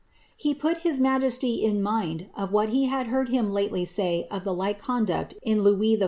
[0.01, 0.03] '^
[0.35, 4.43] He put his majesty in mind of what he had heard him lately say of
[4.43, 5.99] the like conduct in Louis XIV.